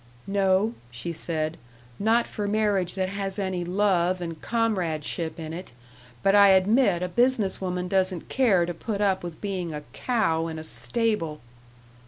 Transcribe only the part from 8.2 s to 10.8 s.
care to put up with being a cow in a